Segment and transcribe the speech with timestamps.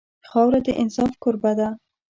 [0.29, 1.67] خاوره د انصاف کوربه ده.